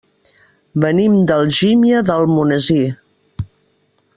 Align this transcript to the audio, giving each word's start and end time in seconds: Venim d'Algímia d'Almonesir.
Venim 0.85 1.17
d'Algímia 1.31 1.99
d'Almonesir. 2.09 2.81